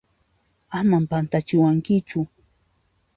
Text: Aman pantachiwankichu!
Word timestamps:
Aman 0.77 1.03
pantachiwankichu! 1.11 2.19